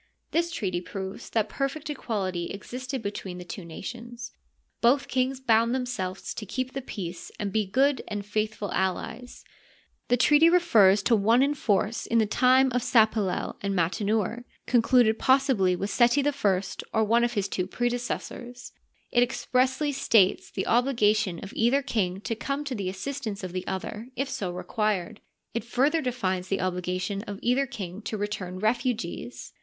This 0.31 0.49
treaty 0.49 0.81
proves 0.81 1.29
that 1.29 1.47
perfect 1.47 1.87
equality 1.87 2.49
existed 2.49 3.03
between 3.03 3.37
the 3.37 3.45
two 3.45 3.63
nations. 3.63 4.31
Both 4.81 5.07
kings 5.07 5.39
bound 5.39 5.75
themselves 5.75 6.33
to 6.33 6.45
keep 6.47 6.73
the 6.73 6.81
peace 6.81 7.31
and 7.39 7.51
be 7.51 7.67
good 7.67 8.01
and 8.07 8.23
Kiithful 8.23 8.73
allies. 8.73 9.43
The 10.07 10.17
treaty 10.17 10.49
refers 10.49 11.03
to 11.03 11.15
one 11.15 11.43
in 11.43 11.53
force 11.53 12.07
in 12.07 12.17
the 12.17 12.25
times 12.25 12.73
of 12.73 12.81
Sapalel 12.81 13.57
and 13.61 13.75
Mautenouer, 13.75 14.25
con 14.25 14.25
Digitized 14.25 14.25
byCjOOQlC 14.25 14.25
THE 14.25 14.33
NINETEENTH 14.33 14.67
DYNASTY. 14.67 14.73
91 14.73 14.83
eluded 15.01 15.19
possibly 15.19 15.75
with 15.75 15.89
Seti 15.91 16.27
I 16.93 16.97
or 16.97 17.03
one 17.03 17.23
of 17.23 17.33
his 17.33 17.47
two 17.47 17.67
predecessors* 17.67 18.71
It 19.11 19.21
expressly 19.21 19.91
states 19.91 20.49
the 20.49 20.65
obligation 20.65 21.37
of 21.43 21.53
either 21.55 21.83
king 21.83 22.21
to 22.21 22.33
come 22.33 22.63
to 22.63 22.73
the 22.73 22.89
assistance 22.89 23.43
of 23.43 23.51
the 23.51 23.67
other 23.67 24.07
if 24.15 24.27
so 24.31 24.49
required. 24.51 25.21
It 25.53 25.63
further 25.63 26.01
defines 26.01 26.47
the 26.47 26.59
obligation 26.61 27.21
of 27.27 27.37
either 27.43 27.67
king 27.67 28.01
to 28.01 28.17
return 28.17 28.57
refugees. 28.57 29.53